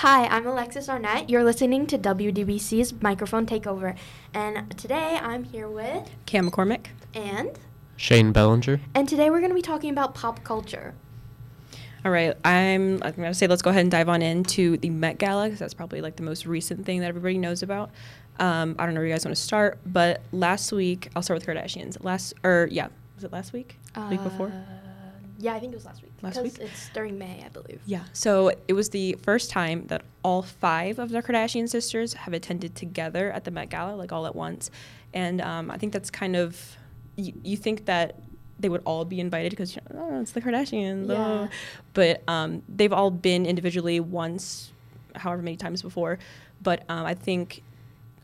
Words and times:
Hi, 0.00 0.26
I'm 0.26 0.46
Alexis 0.46 0.90
Arnett. 0.90 1.30
You're 1.30 1.42
listening 1.42 1.86
to 1.86 1.96
WDBC's 1.96 3.00
Microphone 3.00 3.46
Takeover. 3.46 3.96
And 4.34 4.76
today 4.76 5.18
I'm 5.22 5.44
here 5.44 5.68
with 5.70 6.10
Cam 6.26 6.50
McCormick. 6.50 6.88
and 7.14 7.58
Shane 7.96 8.30
Bellinger. 8.30 8.78
and 8.94 9.08
today 9.08 9.30
we're 9.30 9.38
going 9.38 9.50
to 9.50 9.54
be 9.54 9.62
talking 9.62 9.88
about 9.88 10.14
pop 10.14 10.44
culture. 10.44 10.94
All 12.04 12.10
right, 12.10 12.36
I'm, 12.44 13.02
I'm 13.02 13.12
going 13.12 13.30
to 13.30 13.34
say 13.34 13.46
let's 13.46 13.62
go 13.62 13.70
ahead 13.70 13.80
and 13.82 13.90
dive 13.90 14.10
on 14.10 14.20
into 14.20 14.76
the 14.76 14.90
Met 14.90 15.16
Gala 15.16 15.44
because 15.44 15.58
that's 15.58 15.72
probably 15.72 16.02
like 16.02 16.16
the 16.16 16.22
most 16.22 16.44
recent 16.44 16.84
thing 16.84 17.00
that 17.00 17.06
everybody 17.06 17.38
knows 17.38 17.62
about. 17.62 17.90
Um, 18.38 18.76
I 18.78 18.84
don't 18.84 18.94
know 18.94 19.00
where 19.00 19.08
you 19.08 19.14
guys 19.14 19.24
want 19.24 19.34
to 19.34 19.42
start, 19.42 19.78
but 19.86 20.20
last 20.30 20.72
week, 20.72 21.08
I'll 21.16 21.22
start 21.22 21.40
with 21.40 21.48
Kardashians. 21.48 22.04
Last, 22.04 22.34
or 22.44 22.68
yeah, 22.70 22.88
was 23.14 23.24
it 23.24 23.32
last 23.32 23.54
week? 23.54 23.78
week 24.10 24.22
before? 24.22 24.48
Uh, 24.48 24.76
Yeah, 25.38 25.54
I 25.54 25.58
think 25.58 25.72
it 25.72 25.76
was 25.76 25.86
last 25.86 26.02
week. 26.02 26.12
Last 26.22 26.42
week? 26.42 26.58
It's 26.60 26.88
during 26.94 27.18
May, 27.18 27.42
I 27.44 27.48
believe. 27.50 27.80
Yeah. 27.84 28.04
So 28.12 28.50
it 28.68 28.72
was 28.72 28.88
the 28.90 29.16
first 29.22 29.50
time 29.50 29.86
that 29.88 30.02
all 30.22 30.42
five 30.42 30.98
of 30.98 31.10
the 31.10 31.22
Kardashian 31.22 31.68
sisters 31.68 32.14
have 32.14 32.32
attended 32.32 32.74
together 32.74 33.30
at 33.30 33.44
the 33.44 33.50
Met 33.50 33.68
Gala, 33.68 33.94
like 33.94 34.12
all 34.12 34.26
at 34.26 34.34
once. 34.34 34.70
And 35.12 35.40
um, 35.40 35.70
I 35.70 35.76
think 35.76 35.92
that's 35.92 36.10
kind 36.10 36.34
of, 36.34 36.76
you, 37.16 37.32
you 37.42 37.56
think 37.56 37.84
that 37.84 38.18
they 38.58 38.68
would 38.68 38.82
all 38.86 39.04
be 39.04 39.20
invited 39.20 39.50
because, 39.50 39.76
oh, 39.94 40.20
it's 40.20 40.32
the 40.32 40.40
Kardashians. 40.40 41.08
Yeah. 41.08 41.16
oh. 41.16 41.48
But 41.92 42.22
um, 42.26 42.62
they've 42.68 42.92
all 42.92 43.10
been 43.10 43.44
individually 43.44 44.00
once, 44.00 44.72
however 45.14 45.42
many 45.42 45.56
times 45.56 45.82
before. 45.82 46.18
But 46.62 46.82
um, 46.88 47.04
I 47.04 47.14
think 47.14 47.62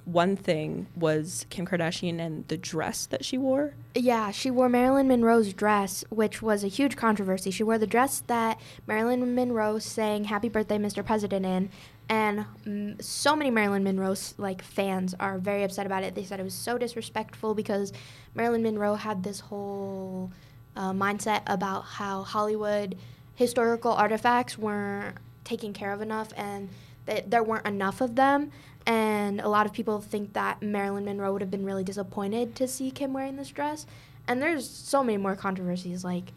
one 0.05 0.37
thing 0.37 0.87
was 0.97 1.47
Kim 1.51 1.67
Kardashian 1.67 2.21
and 2.21 2.47
the 2.49 2.57
dress 2.57 3.07
that 3.07 3.25
she 3.25 3.39
wore. 3.39 3.75
Yeah, 3.95 4.31
she 4.33 4.51
wore 4.51 4.69
Marilyn 4.69 5.07
Monroe's 5.07 5.53
dress, 5.53 6.05
which 6.11 6.43
was 6.43 6.65
a 6.65 6.69
huge 6.69 6.97
controversy. 6.97 7.51
She 7.51 7.63
wore 7.63 7.79
the 7.79 7.87
dress 7.87 8.21
that 8.27 8.61
Marilyn 8.87 9.35
Monroe 9.35 9.79
sang 9.79 10.25
"Happy 10.25 10.49
Birthday, 10.49 10.79
Mr. 10.79 11.05
President" 11.05 11.47
in, 11.47 11.71
and 12.09 12.47
mm, 12.67 13.03
so 13.03 13.37
many 13.37 13.51
Marilyn 13.51 13.85
Monroe 13.85 14.17
like 14.39 14.63
fans 14.63 15.15
are 15.21 15.39
very 15.39 15.63
upset 15.63 15.87
about 15.87 16.03
it. 16.03 16.15
They 16.15 16.25
said 16.25 16.41
it 16.41 16.45
was 16.45 16.55
so 16.55 16.79
disrespectful 16.79 17.55
because 17.55 17.93
Marilyn 18.35 18.63
Monroe 18.63 18.97
had 18.97 19.23
this 19.23 19.41
whole 19.41 20.33
uh, 20.75 20.93
mindset 20.93 21.43
about 21.47 21.83
how 21.83 22.23
Hollywood 22.23 22.97
historical 23.35 23.93
artifacts 23.93 24.59
weren't 24.59 25.17
taken 25.45 25.73
care 25.73 25.93
of 25.93 26.01
enough, 26.01 26.33
and 26.37 26.71
that 27.07 27.31
there 27.31 27.43
weren't 27.43 27.67
enough 27.67 28.01
of 28.01 28.17
them. 28.17 28.51
And 28.87 29.41
a 29.41 29.49
lot 29.49 29.67
of 29.67 29.73
people 29.73 30.01
think 30.01 30.33
that 30.33 30.63
Marilyn 30.63 31.05
Monroe 31.05 31.33
would 31.33 31.43
have 31.43 31.51
been 31.51 31.65
really 31.65 31.85
disappointed 31.85 32.55
to 32.57 32.67
see 32.67 32.91
Kim 32.91 33.13
wearing 33.13 33.37
this 33.37 33.51
dress. 33.51 33.87
And 34.27 34.41
there's 34.41 34.69
so 34.69 35.03
many 35.03 35.19
more 35.19 35.37
controversies. 35.37 36.05
Like, 36.05 36.33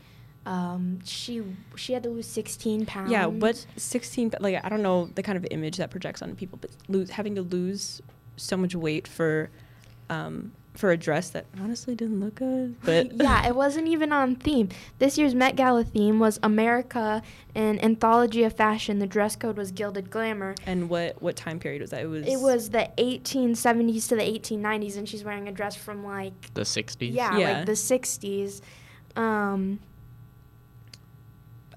um, 0.45 0.99
she 1.03 1.43
she 1.75 1.93
had 1.93 2.03
to 2.03 2.09
lose 2.09 2.27
16 2.27 2.85
pounds. 2.85 3.11
Yeah, 3.11 3.27
but 3.27 3.65
16, 3.77 4.35
like, 4.39 4.63
I 4.63 4.69
don't 4.69 4.83
know 4.83 5.09
the 5.15 5.23
kind 5.23 5.37
of 5.37 5.47
image 5.49 5.77
that 5.77 5.89
projects 5.89 6.21
on 6.21 6.35
people, 6.35 6.59
but 6.61 6.71
lose, 6.87 7.09
having 7.09 7.35
to 7.35 7.41
lose 7.41 8.01
so 8.37 8.55
much 8.57 8.75
weight 8.75 9.07
for 9.07 9.49
um, 10.09 10.51
for 10.75 10.91
a 10.91 10.97
dress 10.97 11.29
that 11.29 11.45
honestly 11.61 11.95
didn't 11.95 12.19
look 12.19 12.35
good. 12.35 12.75
But 12.83 13.13
yeah, 13.15 13.47
it 13.47 13.55
wasn't 13.55 13.87
even 13.87 14.11
on 14.11 14.35
theme. 14.35 14.69
This 14.99 15.17
year's 15.17 15.33
Met 15.33 15.55
Gala 15.55 15.85
theme 15.85 16.19
was 16.19 16.37
America 16.43 17.21
and 17.55 17.81
anthology 17.83 18.43
of 18.43 18.53
fashion. 18.53 18.99
The 18.99 19.07
dress 19.07 19.35
code 19.37 19.55
was 19.57 19.71
gilded 19.71 20.09
glamour. 20.09 20.55
and 20.65 20.89
what 20.89 21.21
what 21.21 21.35
time 21.37 21.59
period 21.59 21.81
was 21.81 21.91
that? 21.91 22.01
It 22.01 22.07
was 22.07 22.27
It 22.27 22.39
was 22.41 22.69
the 22.71 22.89
1870s 22.97 24.09
to 24.09 24.15
the 24.17 24.21
1890s, 24.23 24.97
and 24.97 25.07
she's 25.07 25.23
wearing 25.23 25.47
a 25.47 25.51
dress 25.53 25.75
from 25.77 26.03
like 26.05 26.53
The 26.53 26.61
60s. 26.61 27.13
yeah, 27.13 27.37
Yeah. 27.37 27.51
like 27.57 27.65
the 27.65 27.71
60s. 27.71 28.61
Um, 29.15 29.79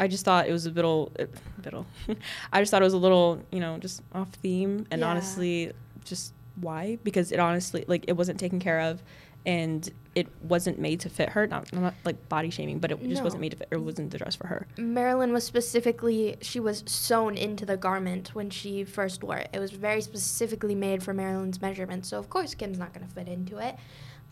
I 0.01 0.07
just 0.09 0.25
thought 0.25 0.49
it 0.49 0.53
was 0.53 0.67
a 0.67 0.71
little, 0.71 1.11
uh, 1.19 1.25
little. 1.65 1.87
I 2.53 2.61
just 2.61 2.71
thought 2.71 2.83
it 2.83 2.85
was 2.85 2.95
a 2.95 2.99
little, 2.99 3.43
you 3.51 3.61
know, 3.61 3.79
just 3.79 4.01
off 4.13 4.31
theme. 4.31 4.87
And 4.91 5.01
Yeah. 5.01 5.09
honestly, 5.09 5.73
just 6.05 6.33
why? 6.61 6.99
Because 7.05 7.33
it 7.33 7.39
honestly, 7.41 7.85
like, 7.89 8.05
it 8.09 8.13
wasn't 8.15 8.39
taken 8.41 8.59
care 8.61 8.81
of, 8.81 9.03
and 9.47 9.89
it 10.15 10.27
wasn't 10.43 10.79
made 10.79 11.01
to 11.01 11.09
fit 11.09 11.31
her. 11.31 11.47
Not, 11.47 11.69
I'm 11.73 11.81
not 11.83 11.95
like 12.05 12.29
body 12.29 12.51
shaming, 12.51 12.81
but 12.81 12.91
it 12.91 13.01
just 13.09 13.21
No. 13.21 13.25
wasn't 13.25 13.41
made 13.41 13.51
to 13.53 13.57
fit. 13.57 13.69
It 13.71 13.77
wasn't 13.81 14.11
the 14.11 14.19
dress 14.19 14.35
for 14.35 14.49
her. 14.49 14.67
Marilyn 14.77 15.33
was 15.33 15.45
specifically 15.45 16.37
she 16.43 16.59
was 16.61 16.83
sewn 16.87 17.37
into 17.37 17.65
the 17.65 17.77
garment 17.77 18.35
when 18.35 18.51
she 18.51 18.85
first 18.85 19.23
wore 19.23 19.37
it. 19.37 19.49
It 19.53 19.61
was 19.61 19.71
very 19.71 20.01
specifically 20.01 20.75
made 20.75 21.03
for 21.03 21.15
Marilyn's 21.15 21.63
measurements, 21.63 22.09
so 22.09 22.19
of 22.19 22.29
course 22.29 22.55
Kim's 22.55 22.79
not 22.79 22.93
going 22.93 23.07
to 23.07 23.13
fit 23.15 23.29
into 23.29 23.59
it. 23.59 23.77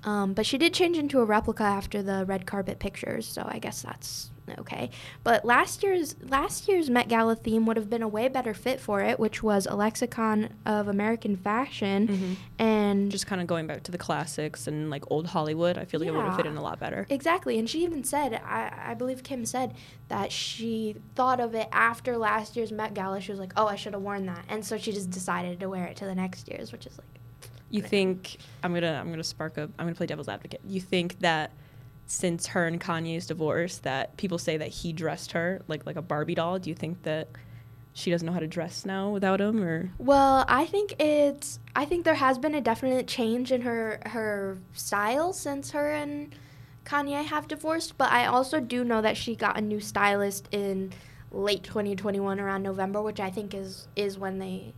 Um, 0.04 0.34
but 0.34 0.46
she 0.46 0.56
did 0.58 0.72
change 0.72 0.96
into 0.98 1.18
a 1.20 1.24
replica 1.24 1.64
after 1.64 2.02
the 2.02 2.24
red 2.26 2.46
carpet 2.46 2.78
pictures, 2.78 3.26
so 3.26 3.42
I 3.48 3.58
guess 3.58 3.82
that's 3.82 4.30
okay. 4.60 4.90
But 5.24 5.44
last 5.44 5.82
year's 5.82 6.14
last 6.28 6.68
year's 6.68 6.88
Met 6.88 7.08
Gala 7.08 7.34
theme 7.34 7.66
would 7.66 7.76
have 7.76 7.90
been 7.90 8.02
a 8.02 8.06
way 8.08 8.28
better 8.28 8.54
fit 8.54 8.78
for 8.78 9.00
it, 9.00 9.18
which 9.18 9.42
was 9.42 9.66
a 9.66 9.74
lexicon 9.74 10.50
of 10.64 10.86
American 10.86 11.34
fashion, 11.36 12.06
Mhm. 12.06 12.36
and 12.60 13.10
Just 13.10 13.26
kind 13.26 13.40
of 13.40 13.48
going 13.48 13.66
back 13.66 13.82
to 13.84 13.90
the 13.90 13.98
classics 13.98 14.68
and 14.68 14.90
like 14.90 15.02
old 15.10 15.26
Hollywood. 15.28 15.76
I 15.76 15.84
feel 15.84 15.98
like 15.98 16.08
it 16.08 16.12
would 16.14 16.24
have 16.24 16.36
fit 16.36 16.46
in 16.46 16.56
a 16.56 16.62
lot 16.62 16.78
better. 16.78 17.06
Exactly, 17.10 17.58
and 17.58 17.68
she 17.68 17.82
even 17.82 18.04
said, 18.04 18.40
I, 18.46 18.70
I 18.90 18.94
believe 18.94 19.24
Kim 19.24 19.44
said 19.44 19.74
that 20.06 20.30
she 20.30 20.94
thought 21.16 21.40
of 21.40 21.56
it 21.56 21.68
after 21.72 22.16
last 22.16 22.54
year's 22.54 22.70
Met 22.70 22.94
Gala. 22.94 23.20
She 23.20 23.32
was 23.32 23.40
like, 23.40 23.54
"Oh, 23.56 23.66
I 23.66 23.74
should 23.74 23.94
have 23.94 24.02
worn 24.02 24.26
that," 24.26 24.44
and 24.48 24.64
so 24.64 24.78
she 24.78 24.92
just 24.92 25.10
decided 25.10 25.58
to 25.58 25.68
wear 25.68 25.86
it 25.86 25.96
to 25.96 26.04
the 26.04 26.14
next 26.14 26.48
year's, 26.48 26.70
which 26.70 26.86
is 26.86 26.96
like, 26.96 27.20
You 27.70 27.82
think 27.82 28.38
I'm 28.62 28.72
gonna 28.72 28.98
I'm 29.00 29.10
gonna 29.10 29.24
spark 29.24 29.58
up 29.58 29.70
I'm 29.78 29.86
gonna 29.86 29.94
play 29.96 30.06
devil's 30.06 30.28
advocate. 30.28 30.60
You 30.66 30.80
think 30.80 31.18
that 31.20 31.52
since 32.06 32.46
her 32.48 32.66
and 32.66 32.80
Kanye's 32.80 33.26
divorce 33.26 33.78
that 33.78 34.16
people 34.16 34.38
say 34.38 34.56
that 34.56 34.68
he 34.68 34.92
dressed 34.92 35.32
her 35.32 35.62
like 35.68 35.86
like 35.86 35.96
a 35.96 36.02
Barbie 36.02 36.34
doll, 36.34 36.58
do 36.58 36.70
you 36.70 36.76
think 36.76 37.02
that 37.02 37.28
she 37.96 38.10
doesn't 38.10 38.26
know 38.26 38.32
how 38.32 38.40
to 38.40 38.46
dress 38.46 38.84
now 38.84 39.08
without 39.08 39.40
him 39.40 39.62
or? 39.62 39.90
Well, 39.96 40.44
I 40.48 40.66
think 40.66 41.00
it's, 41.00 41.58
I 41.74 41.86
think 41.86 42.04
there 42.04 42.14
has 42.14 42.36
been 42.36 42.54
a 42.54 42.60
definite 42.60 43.06
change 43.06 43.50
in 43.50 43.62
her 43.62 44.00
her 44.04 44.58
style 44.74 45.32
since 45.32 45.70
her 45.70 45.92
and 45.92 46.34
Kanye 46.84 47.24
have 47.24 47.48
divorced, 47.48 47.96
but 47.96 48.12
I 48.12 48.26
also 48.26 48.60
do 48.60 48.84
know 48.84 49.00
that 49.00 49.16
she 49.16 49.34
got 49.34 49.56
a 49.56 49.62
new 49.62 49.80
stylist 49.80 50.46
in 50.52 50.92
late 51.32 51.62
2021 51.62 52.38
around 52.38 52.62
November, 52.62 53.00
which 53.00 53.18
I 53.18 53.30
think 53.30 53.54
is 53.54 53.88
is 53.96 54.18
when 54.18 54.38
they 54.38 54.74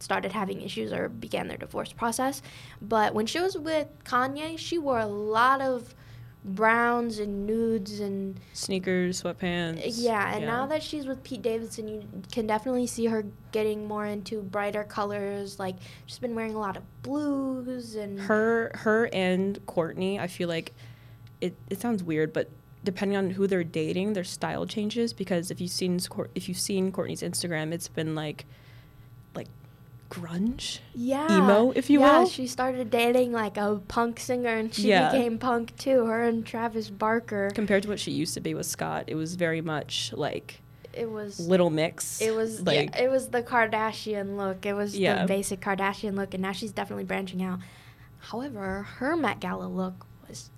started 0.00 0.32
having 0.32 0.62
issues 0.62 0.92
or 0.92 1.08
began 1.08 1.48
their 1.48 1.58
divorce 1.58 1.92
process. 1.92 2.42
But 2.80 3.14
when 3.14 3.26
she 3.26 3.40
was 3.40 3.56
with 3.56 3.88
Kanye, 4.04 4.58
she 4.58 4.78
wore 4.78 5.00
a 5.00 5.06
lot 5.06 5.60
of 5.60 5.94
browns 6.44 7.18
and 7.18 7.46
nudes 7.46 8.00
and 8.00 8.38
sneakers, 8.52 9.22
sweatpants? 9.22 9.82
yeah, 9.84 10.34
and 10.34 10.46
now 10.46 10.66
that 10.66 10.82
she's 10.82 11.06
with 11.06 11.22
Pete 11.22 11.42
Davidson, 11.42 11.88
you 11.88 12.06
can 12.32 12.46
definitely 12.46 12.86
see 12.86 13.06
her 13.06 13.24
getting 13.52 13.86
more 13.86 14.06
into 14.06 14.42
brighter 14.42 14.84
colors. 14.84 15.58
Like 15.58 15.76
she's 16.06 16.18
been 16.18 16.34
wearing 16.34 16.54
a 16.54 16.60
lot 16.60 16.76
of 16.76 16.84
blues 17.02 17.96
and 17.96 18.18
her 18.20 18.70
her 18.74 19.08
and 19.12 19.64
Courtney, 19.66 20.18
I 20.18 20.26
feel 20.26 20.48
like 20.48 20.74
it 21.40 21.54
it 21.70 21.80
sounds 21.80 22.02
weird, 22.02 22.32
but 22.32 22.48
depending 22.84 23.18
on 23.18 23.30
who 23.30 23.46
they're 23.46 23.64
dating, 23.64 24.12
their 24.12 24.24
style 24.24 24.64
changes 24.64 25.12
because 25.12 25.50
if 25.50 25.60
you've 25.60 25.70
seen 25.70 26.00
if 26.34 26.48
you've 26.48 26.58
seen 26.58 26.92
Courtney's 26.92 27.22
Instagram, 27.22 27.72
it's 27.72 27.88
been 27.88 28.14
like 28.14 28.28
like 28.28 28.46
grunge. 30.10 30.78
yeah, 30.94 31.30
emo, 31.38 31.70
if 31.72 31.90
you 31.90 32.00
yeah, 32.00 32.20
will. 32.20 32.28
she 32.28 32.46
started 32.46 32.90
dating 32.90 33.32
like 33.32 33.56
a 33.56 33.80
punk 33.88 34.18
singer, 34.20 34.50
and 34.56 34.72
she 34.74 34.88
Yeah. 34.88 35.10
became 35.12 35.38
punk 35.38 35.76
too. 35.76 36.06
Her 36.06 36.22
and 36.24 36.44
Travis 36.46 36.88
Barker. 36.90 37.50
compared 37.54 37.82
to 37.84 37.88
what 37.88 38.00
she 38.00 38.10
used 38.10 38.34
to 38.34 38.40
be 38.40 38.54
with 38.54 38.66
Scott, 38.66 39.04
it 39.06 39.14
was 39.16 39.34
very 39.34 39.60
much 39.60 40.12
like 40.16 40.60
It 40.94 41.10
was 41.10 41.38
Little 41.38 41.70
Mix. 41.70 42.20
It 42.20 42.34
was 42.34 42.62
like 42.62 42.90
yeah, 42.96 43.02
it 43.04 43.10
was 43.10 43.28
the 43.28 43.42
Kardashian 43.42 44.36
look. 44.36 44.64
It 44.66 44.72
was 44.72 44.98
Yeah. 44.98 45.22
the 45.22 45.28
basic 45.28 45.60
Kardashian 45.60 46.14
look, 46.16 46.32
and 46.34 46.42
now 46.42 46.52
she's 46.52 46.72
definitely 46.72 47.04
branching 47.04 47.42
out. 47.42 47.60
However, 48.18 48.82
her 48.98 49.16
Met 49.16 49.38
Gala 49.40 49.68
look 49.68 50.06
was 50.28 50.50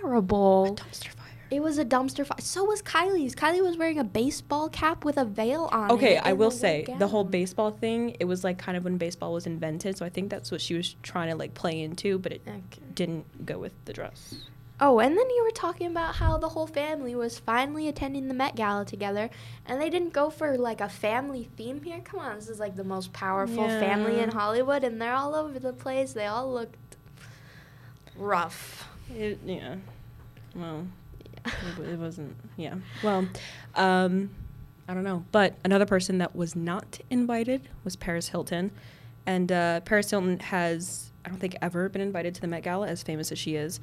terrible. 0.00 0.76
dumpster 0.80 1.08
fire. 1.08 1.21
It 1.52 1.62
was 1.62 1.76
a 1.76 1.84
dumpster 1.84 2.24
fire. 2.24 2.38
So 2.40 2.64
was 2.64 2.80
Kylie's. 2.80 3.34
Kylie 3.34 3.62
was 3.62 3.76
wearing 3.76 3.98
a 3.98 4.04
baseball 4.04 4.70
cap 4.70 5.04
with 5.04 5.18
a 5.18 5.26
veil 5.26 5.68
on 5.70 5.90
it. 5.90 5.92
Okay, 5.92 6.16
I 6.16 6.32
will 6.32 6.50
say 6.50 6.86
the 6.98 7.08
whole 7.08 7.24
baseball 7.24 7.70
thing. 7.70 8.16
It 8.18 8.24
was 8.24 8.42
like 8.42 8.56
kind 8.56 8.74
of 8.74 8.84
when 8.84 8.96
baseball 8.96 9.34
was 9.34 9.46
invented, 9.46 9.98
so 9.98 10.06
I 10.06 10.08
think 10.08 10.30
that's 10.30 10.50
what 10.50 10.62
she 10.62 10.72
was 10.72 10.96
trying 11.02 11.28
to 11.28 11.36
like 11.36 11.52
play 11.52 11.82
into, 11.82 12.18
but 12.18 12.32
it 12.32 12.40
Okay. 12.48 12.62
didn't 12.94 13.44
go 13.44 13.58
with 13.58 13.74
the 13.84 13.92
dress. 13.92 14.34
Oh, 14.80 14.98
and 14.98 15.14
then 15.14 15.28
you 15.28 15.44
were 15.44 15.50
talking 15.50 15.88
about 15.88 16.14
how 16.14 16.38
the 16.38 16.48
whole 16.48 16.66
family 16.66 17.14
was 17.14 17.38
finally 17.38 17.86
attending 17.86 18.28
the 18.28 18.34
Met 18.34 18.56
Gala 18.56 18.86
together, 18.86 19.28
and 19.66 19.78
they 19.78 19.90
didn't 19.90 20.14
go 20.14 20.30
for 20.30 20.56
like 20.56 20.80
a 20.80 20.88
family 20.88 21.50
theme 21.58 21.82
here. 21.82 22.00
Come 22.02 22.20
on, 22.20 22.36
this 22.36 22.48
is 22.48 22.60
like 22.60 22.76
the 22.76 22.82
most 22.82 23.12
powerful 23.12 23.68
family 23.68 24.20
in 24.20 24.30
Hollywood, 24.30 24.84
and 24.84 25.00
they're 25.00 25.14
all 25.14 25.34
over 25.34 25.58
the 25.58 25.74
place. 25.74 26.14
They 26.14 26.26
all 26.26 26.50
looked 26.50 26.96
rough. 28.16 28.88
It, 29.14 29.38
yeah. 29.44 29.76
Well, 30.56 30.86
it, 31.44 31.98
wasn't. 31.98 32.36
Yeah. 32.56 32.74
Well, 33.02 33.26
um, 33.74 34.30
I 34.88 34.94
don't 34.94 35.04
know. 35.04 35.24
But 35.32 35.54
another 35.64 35.86
person 35.86 36.18
that 36.18 36.34
was 36.36 36.54
not 36.56 37.00
invited 37.10 37.68
was 37.84 37.96
Paris 37.96 38.28
Hilton, 38.28 38.70
and 39.26 39.50
uh, 39.50 39.80
Paris 39.80 40.10
Hilton 40.10 40.40
has 40.40 41.12
I 41.24 41.28
don't 41.28 41.38
think 41.38 41.56
ever 41.62 41.88
been 41.88 42.02
invited 42.02 42.34
to 42.36 42.40
the 42.40 42.46
Met 42.48 42.62
Gala, 42.62 42.88
as 42.88 43.02
famous 43.02 43.32
as 43.32 43.38
she 43.38 43.56
is. 43.56 43.80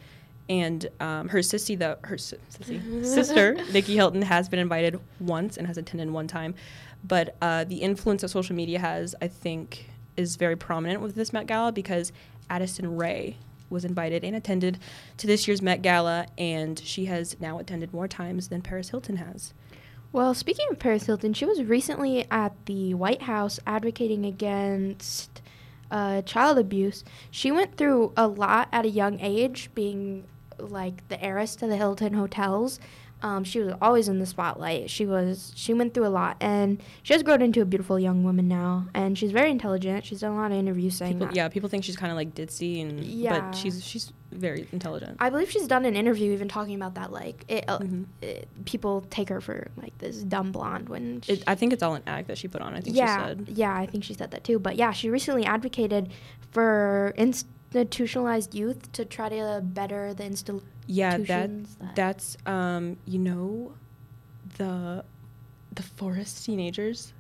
And 0.50 0.88
um, 1.00 1.30
her 1.30 1.40
sissy, 1.40 1.78
the 1.78 2.00
her 2.02 2.18
si- 2.18 2.38
sissy, 2.52 3.06
sister 3.06 3.54
Nicky 3.72 3.96
Hilton 3.96 4.24
has 4.24 4.50
been 4.50 4.60
invited 4.60 5.00
once 5.20 5.58
and 5.58 5.68
has 5.68 5.78
attended 5.78 6.10
one 6.10 6.28
time, 6.28 6.56
But 7.04 7.36
uh, 7.42 7.66
the 7.66 7.78
influence 7.78 8.24
that 8.24 8.30
social 8.30 8.56
media 8.56 8.80
has, 8.80 9.16
I 9.22 9.28
think, 9.28 9.90
is 10.18 10.36
very 10.38 10.56
prominent 10.56 11.02
with 11.02 11.16
this 11.16 11.32
Met 11.32 11.46
Gala 11.48 11.72
because 11.72 12.12
Addison 12.50 12.98
Rae 12.98 13.38
was 13.70 13.86
invited 13.86 14.24
and 14.24 14.36
attended 14.36 14.80
to 15.18 15.28
this 15.28 15.48
year's 15.48 15.62
Met 15.62 15.82
Gala, 15.82 16.28
and 16.38 16.80
she 16.80 17.06
has 17.06 17.40
now 17.40 17.60
attended 17.60 17.94
more 17.94 18.08
times 18.08 18.50
than 18.50 18.62
Paris 18.62 18.90
Hilton 18.90 19.18
has. 19.18 19.54
Well, 20.12 20.34
speaking 20.34 20.66
of 20.72 20.80
Paris 20.80 21.06
Hilton, 21.06 21.34
she 21.34 21.46
was 21.46 21.64
recently 21.64 22.26
at 22.32 22.54
the 22.66 22.96
White 22.96 23.24
House 23.24 23.60
advocating 23.68 24.26
against 24.26 25.42
uh, 25.92 26.24
child 26.24 26.58
abuse. 26.58 27.04
She 27.30 27.52
went 27.52 27.78
through 27.78 28.14
a 28.18 28.28
lot 28.28 28.70
at 28.72 28.86
a 28.86 28.90
young 28.90 29.20
age, 29.20 29.70
being 29.76 30.26
like 30.58 31.08
the 31.10 31.24
heiress 31.24 31.56
to 31.58 31.68
the 31.68 31.78
Hilton 31.78 32.14
hotels. 32.14 32.80
Um, 33.22 33.44
she 33.44 33.60
was 33.60 33.74
always 33.82 34.08
in 34.08 34.20
the 34.20 34.26
spotlight. 34.26 34.90
She 34.90 35.06
was 35.06 35.52
she 35.56 35.74
went 35.74 35.94
through 35.94 36.08
a 36.08 36.10
lot, 36.10 36.38
and 36.40 36.82
she 37.04 37.14
has 37.14 37.22
grown 37.22 37.42
into 37.42 37.62
a 37.62 37.66
beautiful 37.66 38.00
young 38.00 38.24
woman 38.24 38.48
now. 38.48 38.88
And 38.94 39.18
she's 39.18 39.32
very 39.32 39.52
intelligent. 39.52 40.06
She's 40.06 40.22
done 40.22 40.32
a 40.32 40.36
lot 40.36 40.52
of 40.52 40.58
interviews 40.58 40.96
saying 40.96 41.14
People, 41.14 41.28
that. 41.28 41.36
yeah, 41.36 41.50
people 41.50 41.68
think 41.68 41.84
she's 41.84 41.98
kind 41.98 42.12
of 42.12 42.16
like 42.16 42.34
ditzy, 42.34 42.82
and 42.82 43.04
Yeah. 43.04 43.40
but 43.42 43.56
she's 43.56 43.84
she's 43.84 44.14
very 44.32 44.68
intelligent. 44.72 45.18
I 45.20 45.30
believe 45.32 45.50
she's 45.52 45.68
done 45.68 45.84
an 45.86 45.96
interview 45.96 46.32
even 46.34 46.48
talking 46.48 46.76
about 46.76 46.96
that. 46.96 47.12
Like, 47.12 47.44
it, 47.50 47.66
uh, 47.68 47.80
Mhm. 47.80 48.06
it, 48.22 48.48
people 48.66 49.04
take 49.10 49.28
her 49.30 49.42
for 49.42 49.68
like 49.76 49.98
this 49.98 50.22
dumb 50.24 50.52
blonde 50.52 50.88
when 50.88 51.20
she, 51.22 51.34
It, 51.34 51.44
I 51.48 51.56
think 51.56 51.74
it's 51.74 51.82
all 51.84 51.96
an 51.96 52.04
act 52.08 52.28
that 52.28 52.38
she 52.38 52.48
put 52.48 52.62
on. 52.62 52.74
I 52.76 52.80
think 52.80 52.96
yeah, 52.96 53.18
she 53.18 53.28
said. 53.30 53.50
yeah, 53.58 53.76
I 53.76 53.86
think 53.86 54.04
she 54.04 54.14
said 54.14 54.32
that 54.32 54.44
too. 54.44 54.60
But 54.60 54.76
yeah, 54.78 54.92
she 54.92 55.10
recently 55.10 55.46
advocated 55.46 56.10
for 56.52 57.14
institutionalized 57.18 58.54
youth 58.56 58.92
to 58.94 59.06
try 59.06 59.30
to 59.30 59.62
better 59.64 60.14
the 60.14 60.26
institutions. 60.26 60.64
Yeah, 60.92 61.18
that 61.18 61.28
that- 61.28 61.96
that's 61.96 62.36
um, 62.48 62.98
you 63.06 63.20
know, 63.20 63.74
the 64.58 65.04
the 65.72 65.84
forest 65.84 66.44
teenagers, 66.46 67.14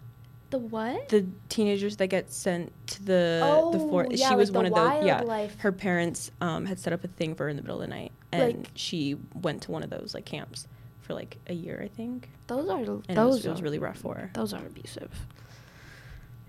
The 0.49 0.57
what? 0.57 1.09
the 1.09 1.25
teenagers 1.49 1.97
that 1.97 2.07
get 2.07 2.31
sent 2.31 2.71
to 2.87 3.03
the 3.03 3.41
oh, 3.43 3.71
the 3.71 3.77
forest. 3.79 4.13
yeah, 4.19 4.29
she 4.29 4.35
was 4.35 4.49
like 4.49 4.55
one 4.55 4.65
the 4.71 4.71
of 4.71 4.91
those. 4.93 5.05
Yeah, 5.05 5.17
wildlife- 5.17 5.59
her 5.59 5.71
parents 5.71 6.31
um 6.41 6.65
had 6.65 6.79
set 6.79 6.93
up 6.93 7.03
a 7.03 7.07
thing 7.09 7.35
for 7.35 7.43
her 7.43 7.49
in 7.49 7.55
the 7.57 7.61
middle 7.61 7.79
of 7.81 7.87
the 7.87 7.93
night, 7.95 8.11
and 8.31 8.57
Like- 8.57 8.71
she 8.73 9.15
went 9.35 9.61
to 9.63 9.71
one 9.71 9.83
of 9.83 9.89
those 9.91 10.13
like 10.15 10.25
camps 10.25 10.67
for 11.01 11.13
like 11.13 11.37
a 11.47 11.53
year, 11.53 11.79
I 11.83 11.87
think. 11.89 12.29
Those 12.47 12.67
are 12.69 12.77
And 12.79 13.03
it 13.07 13.15
those 13.15 13.35
was, 13.35 13.45
it 13.45 13.49
was 13.51 13.61
really 13.61 13.79
rough 13.79 13.97
for 13.97 14.15
her. 14.15 14.31
Those 14.33 14.51
are 14.53 14.65
abusive. 14.65 15.11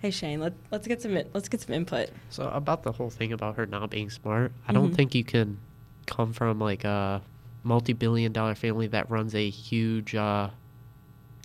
Hey 0.00 0.10
Shane, 0.10 0.40
let 0.40 0.54
let's 0.70 0.86
get 0.88 1.02
some 1.02 1.12
let's 1.34 1.50
get 1.50 1.60
some 1.60 1.74
input. 1.74 2.08
So 2.30 2.48
about 2.48 2.82
the 2.82 2.92
whole 2.92 3.10
thing 3.10 3.34
about 3.34 3.56
her 3.56 3.66
not 3.66 3.90
being 3.90 4.08
smart, 4.08 4.52
I 4.66 4.72
don't 4.72 4.92
Mhm. 4.92 4.96
think 4.96 5.14
you 5.14 5.24
can 5.24 5.58
come 6.06 6.32
from 6.32 6.58
like 6.58 6.84
a 6.84 7.22
multi-billion-dollar 7.62 8.54
family 8.54 8.86
that 8.88 9.10
runs 9.10 9.34
a 9.34 9.48
huge 9.50 10.14
uh, 10.14 10.48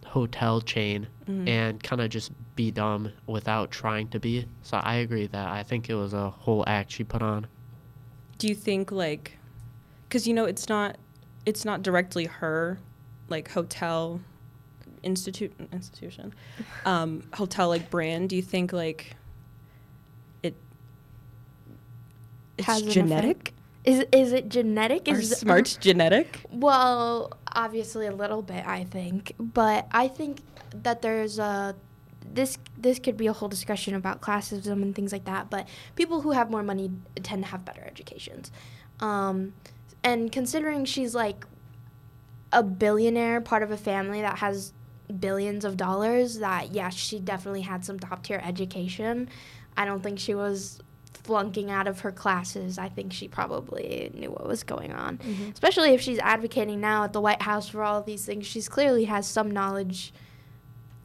hotel 0.06 0.62
chain 0.62 1.07
Mhm. 1.28 1.48
and 1.50 1.84
kind 1.84 2.02
of 2.02 2.10
just 2.10 2.31
be 2.56 2.72
dumb 2.72 3.12
without 3.28 3.72
trying 3.72 4.07
to 4.10 4.19
be. 4.19 4.46
So 4.62 4.78
I 4.78 4.96
agree 4.96 5.28
that 5.28 5.48
I 5.48 5.63
think 5.63 5.90
it 5.90 5.96
was 5.96 6.13
a 6.13 6.30
whole 6.30 6.63
act 6.68 6.92
she 6.92 7.04
put 7.04 7.22
on. 7.22 7.48
do 8.38 8.48
you 8.48 8.56
think 8.56 8.92
like 8.92 9.38
because 10.07 10.28
you 10.28 10.34
know 10.34 10.44
it's 10.46 10.68
not 10.69 10.98
it's 11.46 11.63
not 11.66 11.81
directly 11.81 12.25
her 12.25 12.78
like 13.30 13.50
hotel 13.50 14.19
institute 15.04 15.54
institution 15.72 16.34
um 16.86 17.24
hotel 17.34 17.69
like 17.69 17.90
brand 17.90 18.30
do 18.30 18.36
you 18.36 18.42
think 18.42 18.74
like 18.74 19.16
it 20.44 20.54
it's 22.57 22.68
Has 22.68 22.81
an 22.81 22.90
genetic 22.92 23.54
Is 23.85 24.05
is 24.11 24.33
it 24.33 24.49
genetic? 24.49 25.07
are 25.07 25.15
Is 25.19 25.31
it- 25.31 25.37
smarts 25.37 25.75
genetic 25.79 26.41
Well, 26.51 27.37
obviously 27.53 28.07
a 28.07 28.11
little 28.11 28.41
bit, 28.41 28.65
I 28.65 28.83
think, 28.83 29.33
but 29.39 29.87
I 29.91 30.07
think 30.07 30.41
that 30.83 31.01
there's 31.01 31.39
a 31.39 31.75
this 32.33 32.57
this 32.77 32.99
could 32.99 33.15
be 33.15 33.27
a 33.27 33.33
whole 33.33 33.47
discussion 33.47 33.95
about 33.95 34.21
classism 34.21 34.81
and 34.81 34.95
things 34.95 35.11
like 35.11 35.25
that. 35.25 35.49
But 35.49 35.67
people 35.95 36.21
who 36.21 36.31
have 36.31 36.49
more 36.49 36.63
money 36.63 36.91
tend 37.23 37.43
to 37.43 37.49
have 37.49 37.63
better 37.63 37.83
educations, 37.85 38.51
um, 38.99 39.53
and 40.03 40.31
considering 40.31 40.85
she's 40.85 41.13
like 41.13 41.45
a 42.51 42.63
billionaire, 42.63 43.39
part 43.41 43.63
of 43.63 43.71
a 43.71 43.77
family 43.77 44.21
that 44.21 44.39
has 44.39 44.73
billions 45.19 45.63
of 45.63 45.77
dollars, 45.77 46.39
that 46.39 46.73
yeah, 46.73 46.89
she 46.89 47.19
definitely 47.19 47.61
had 47.61 47.85
some 47.85 47.99
top 47.99 48.23
tier 48.23 48.41
education. 48.43 49.29
I 49.77 49.85
don't 49.85 50.01
think 50.01 50.19
she 50.19 50.33
was 50.33 50.79
flunking 51.25 51.72
out 51.72 51.88
of 51.88 52.01
her 52.01 52.12
classes. 52.12 52.77
I 52.77 52.88
think 52.89 53.12
she 53.12 53.27
probably 53.27 54.12
knew 54.13 54.30
what 54.30 54.45
was 54.48 54.63
going 54.63 54.94
on 54.94 55.19
especially 55.51 55.89
if 55.95 56.01
she's 56.01 56.19
advocating 56.19 56.80
now 56.80 57.04
at 57.04 57.13
the 57.13 57.19
White 57.22 57.42
House 57.42 57.68
for 57.68 57.81
all 57.83 58.01
these 58.04 58.25
things. 58.25 58.45
She's 58.45 58.69
clearly 58.69 59.06
has 59.06 59.25
some 59.27 59.50
knowledge 59.50 60.13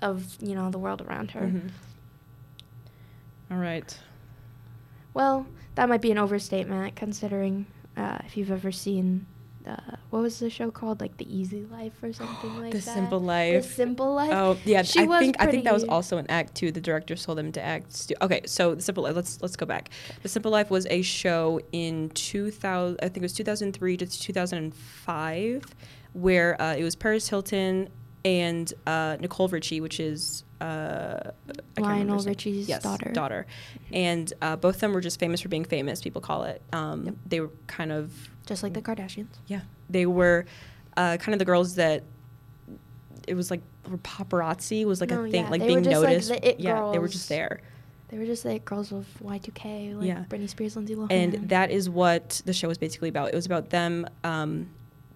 of 0.02 0.36
you 0.40 0.54
know 0.54 0.70
the 0.70 0.78
world 0.78 1.00
around 1.02 1.30
her. 1.32 1.40
Mhm. 1.46 1.70
all 3.50 3.56
right 3.58 3.98
Well, 5.14 5.46
that 5.74 5.88
might 5.88 6.00
be 6.02 6.10
an 6.12 6.18
overstatement 6.18 6.96
considering 6.96 7.66
uh, 7.96 8.18
if 8.26 8.36
you've 8.36 8.50
ever 8.50 8.70
seen. 8.72 9.26
Uh, 9.66 9.76
what 10.08 10.22
was 10.22 10.38
the 10.38 10.48
show 10.48 10.70
called? 10.70 11.00
Like 11.00 11.16
The 11.18 11.38
Easy 11.38 11.64
Life 11.66 11.92
or 12.02 12.12
something 12.14 12.58
like 12.58 12.72
the 12.72 12.78
that. 12.78 12.94
simple 12.94 13.20
Life. 13.20 13.62
The 13.68 13.72
Simple 13.74 14.14
Life. 14.14 14.30
Oh 14.32 14.56
yeah, 14.64 14.82
She 14.82 15.00
I 15.00 15.04
was 15.04 15.20
think 15.20 15.36
I 15.38 15.46
think 15.46 15.64
that 15.64 15.74
was 15.74 15.84
also 15.84 16.16
an 16.16 16.26
act 16.30 16.54
too. 16.54 16.72
The 16.72 16.80
directors 16.80 17.24
told 17.24 17.36
them 17.38 17.52
to 17.52 17.62
act. 17.62 17.92
Stu- 17.92 18.14
okay, 18.22 18.40
so 18.46 18.74
the 18.74 18.82
Simple 18.82 19.04
Life. 19.04 19.14
Let's 19.16 19.40
let's 19.42 19.56
go 19.56 19.66
back. 19.66 19.90
The 20.22 20.28
Simple 20.28 20.50
Life 20.50 20.70
was 20.70 20.86
a 20.88 21.02
show 21.02 21.60
in 21.72 22.08
2000. 22.10 22.98
I 23.02 23.04
think 23.08 23.18
it 23.18 23.22
was 23.22 23.32
2003 23.34 23.96
to 23.98 24.06
2005, 24.06 25.74
where 26.12 26.60
uh, 26.60 26.74
it 26.74 26.82
was 26.84 26.96
Paris 26.96 27.28
Hilton 27.28 27.88
and 28.24 28.72
uh, 28.86 29.16
Nicole 29.20 29.48
Richie, 29.48 29.80
which 29.80 30.00
is 30.00 30.44
uh, 30.60 30.64
I 30.64 30.70
can't 31.24 31.64
remember 31.76 31.82
Lionel. 32.14 32.24
Richie's 32.24 32.68
yes, 32.68 32.82
daughter. 32.82 33.10
Daughter, 33.12 33.46
and 33.92 34.32
uh, 34.42 34.56
both 34.56 34.76
of 34.76 34.80
them 34.82 34.92
were 34.92 35.00
just 35.00 35.18
famous 35.18 35.40
for 35.40 35.48
being 35.48 35.64
famous. 35.64 36.00
People 36.00 36.20
call 36.20 36.44
it. 36.44 36.60
Um, 36.72 37.04
Yep. 37.06 37.14
They 37.26 37.40
were 37.40 37.50
kind 37.66 37.92
of 37.92 38.12
Just 38.46 38.62
like 38.62 38.74
the 38.74 38.82
Kardashians. 38.82 39.28
yeah, 39.46 39.60
they 39.88 40.06
were 40.06 40.44
uh, 40.96 41.16
kind 41.18 41.32
of 41.34 41.38
the 41.38 41.44
girls 41.44 41.76
that 41.76 42.02
it 43.28 43.34
was 43.34 43.50
like 43.50 43.62
were 43.88 43.98
paparazzi 43.98 44.84
was 44.84 45.00
like 45.00 45.10
No, 45.10 45.24
a 45.24 45.30
thing, 45.30 45.44
yeah, 45.44 45.50
like 45.50 45.60
they 45.60 45.66
being 45.68 45.82
just, 45.84 45.96
like, 46.02 46.08
noticed. 46.10 46.28
the 46.28 46.56
yeah, 46.58 46.90
they 46.92 46.98
were 46.98 47.08
just 47.08 47.28
there, 47.28 47.60
They 48.08 48.18
were 48.18 48.26
just 48.26 48.44
like 48.44 48.64
girls 48.64 48.92
of 48.92 49.06
Y2K, 49.22 49.96
like 49.98 50.06
Yeah. 50.06 50.24
Britney 50.28 50.48
Spears, 50.48 50.76
Lindsay 50.76 50.94
Lohan. 50.96 51.10
and 51.10 51.48
that 51.48 51.70
is 51.70 51.88
what 51.88 52.42
the 52.44 52.52
show 52.52 52.68
was 52.68 52.78
basically 52.78 53.08
about. 53.08 53.28
It 53.28 53.34
was 53.34 53.46
about 53.46 53.70
them 53.70 54.06
um, 54.24 54.68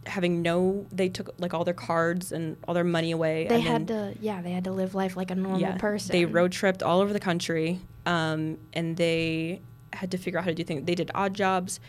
having 0.07 0.43
no. 0.43 0.87
They 0.93 1.09
took 1.09 1.35
like 1.39 1.55
all 1.55 1.65
their 1.65 1.75
cards 1.75 2.33
and 2.33 2.57
all 2.67 2.75
their 2.75 2.85
money 2.85 3.11
away. 3.11 3.47
they 3.49 3.57
and 3.57 3.65
had 3.65 3.87
then- 3.87 4.15
to, 4.15 4.19
yeah, 4.21 4.43
they 4.43 4.51
had 4.53 4.65
to 4.65 4.73
live 4.73 4.95
life 4.95 5.17
like 5.17 5.31
a 5.31 5.35
normal 5.35 5.75
person. 5.75 6.13
They 6.13 6.25
road 6.25 6.53
tripped 6.53 6.83
all 6.83 7.01
over 7.01 7.13
the 7.13 7.21
country, 7.21 7.81
um, 8.07 8.59
and 8.73 8.97
they 8.97 9.61
had 9.93 10.11
to 10.11 10.19
figure 10.19 10.39
out 10.39 10.45
how 10.45 10.51
to 10.51 10.55
do 10.55 10.65
things. 10.65 10.85
They 10.85 10.95
did 10.95 11.11
odd 11.15 11.35
jobs 11.35 11.81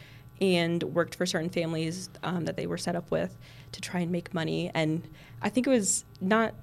and 0.42 0.84
worked 0.84 1.16
for 1.16 1.26
certain 1.26 1.50
families 1.50 2.10
um, 2.24 2.46
that 2.46 2.58
they 2.58 2.68
were 2.68 2.78
set 2.78 2.96
up 2.96 3.10
with 3.10 3.38
to 3.72 3.82
try 3.82 4.02
and 4.02 4.12
make 4.12 4.34
money. 4.34 4.70
And 4.74 5.08
I 5.42 5.50
think 5.50 5.66
it 5.66 5.70
was 5.70 6.06
not, 6.20 6.54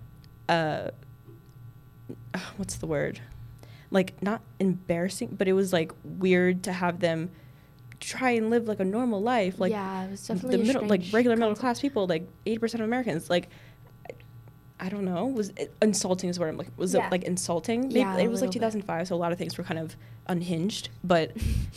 uh, 0.49 0.91
what's 2.57 2.77
the 2.77 2.87
word? 2.87 3.21
Like 3.91 4.23
not 4.23 4.41
embarrassing, 4.59 5.37
but 5.39 5.49
it 5.49 5.53
was 5.53 5.73
like 5.73 5.93
weird 6.05 6.63
to 6.65 6.73
have 6.73 7.01
them 7.01 7.31
try 8.03 8.31
and 8.31 8.51
live 8.51 8.67
like 8.69 8.81
a 8.81 8.85
normal 8.85 9.23
life, 9.23 9.59
like 9.61 9.71
yeah, 9.71 10.05
it 10.05 10.11
was 10.11 10.27
definitely 10.27 10.59
the 10.59 10.65
middle, 10.65 10.87
like 10.87 11.03
regular 11.13 11.37
middle 11.37 11.55
class 11.55 11.81
people, 11.81 12.07
like 12.07 12.27
eighty 12.45 12.59
percent 12.59 12.83
of 12.83 12.89
Americans, 12.89 13.31
like 13.31 13.49
I, 14.11 14.15
I 14.87 14.89
don't 14.89 15.05
know, 15.05 15.27
was 15.27 15.53
insulting 15.81 16.29
is 16.29 16.39
what 16.39 16.49
I'm 16.49 16.57
like. 16.59 16.69
Was 16.77 16.95
Yeah. 16.95 17.07
it 17.07 17.13
like 17.13 17.23
insulting? 17.23 17.83
Maybe 17.89 18.01
Yeah, 18.01 18.17
it 18.19 18.29
was 18.29 18.41
like 18.43 18.49
little 18.49 18.61
bit. 18.61 18.73
2005, 18.85 19.09
so 19.09 19.15
a 19.15 19.17
lot 19.17 19.33
of 19.33 19.39
things 19.39 19.57
were 19.57 19.65
kind 19.65 19.79
of 19.79 19.97
unhinged, 20.27 20.89
but 21.05 21.31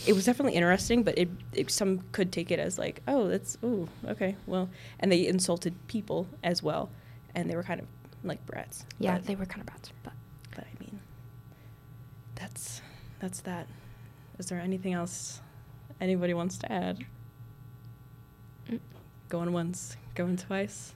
it 0.07 0.13
was 0.13 0.25
definitely 0.25 0.53
interesting. 0.53 1.03
But 1.03 1.17
it, 1.17 1.29
it 1.53 1.69
some 1.71 1.99
could 2.11 2.31
take 2.31 2.49
it 2.51 2.59
as 2.59 2.77
like, 2.79 3.01
oh, 3.07 3.27
that's 3.27 3.57
oh, 3.63 3.87
okay, 4.07 4.35
well, 4.47 4.69
and 4.99 5.11
they 5.11 5.27
insulted 5.27 5.75
people 5.87 6.27
as 6.43 6.63
well, 6.63 6.89
and 7.35 7.49
they 7.49 7.55
were 7.55 7.63
kind 7.63 7.79
of 7.79 7.87
like 8.23 8.43
brats. 8.47 8.85
Yeah, 8.99 9.17
but, 9.17 9.27
they 9.27 9.35
were 9.35 9.45
kind 9.45 9.61
of 9.61 9.67
brats, 9.67 9.91
but 10.03 10.13
but 10.55 10.65
I 10.65 10.83
mean, 10.83 10.99
that's 12.33 12.81
that's 13.19 13.41
that. 13.41 13.67
Is 14.37 14.47
there 14.47 14.59
anything 14.59 14.91
else 14.91 15.39
anybody 16.01 16.33
wants 16.33 16.57
to 16.59 16.71
add? 16.71 17.05
Mm. 18.69 18.79
Going 19.29 19.53
once, 19.53 19.97
going 20.13 20.37
twice? 20.37 20.93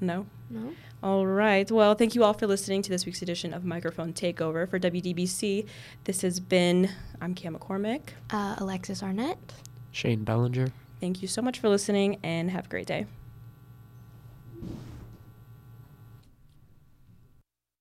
No? 0.00 0.26
no. 0.48 0.72
All 1.02 1.26
right. 1.26 1.70
Well, 1.70 1.94
thank 1.94 2.14
you 2.14 2.24
all 2.24 2.32
for 2.32 2.46
listening 2.46 2.82
to 2.82 2.90
this 2.90 3.04
week's 3.04 3.22
edition 3.22 3.52
of 3.52 3.64
Microphone 3.64 4.12
Takeover 4.12 4.68
for 4.68 4.78
WDBC. 4.78 5.66
This 6.04 6.22
has 6.22 6.40
been, 6.40 6.90
I'm 7.20 7.34
Cam 7.34 7.54
McCormick. 7.54 8.10
Uh, 8.30 8.56
Alexis 8.58 9.02
Arnett. 9.02 9.38
Shane 9.92 10.24
Bellinger. 10.24 10.68
Thank 11.00 11.22
you 11.22 11.28
so 11.28 11.42
much 11.42 11.58
for 11.58 11.68
listening 11.68 12.18
and 12.22 12.50
have 12.50 12.66
a 12.66 12.68
great 12.68 12.86
day. 12.86 13.06